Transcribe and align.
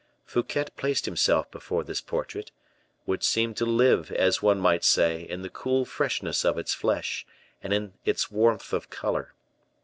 Fouquet 0.25 0.65
placed 0.75 1.05
himself 1.05 1.51
before 1.51 1.83
this 1.83 2.01
portrait, 2.01 2.51
which 3.05 3.23
seemed 3.23 3.55
to 3.57 3.67
live, 3.67 4.11
as 4.11 4.41
one 4.41 4.59
might 4.59 4.83
say, 4.83 5.21
in 5.21 5.43
the 5.43 5.49
cool 5.51 5.85
freshness 5.85 6.43
of 6.43 6.57
its 6.57 6.73
flesh, 6.73 7.23
and 7.61 7.71
in 7.71 7.93
its 8.03 8.31
warmth 8.31 8.73
of 8.73 8.89
color. 8.89 9.35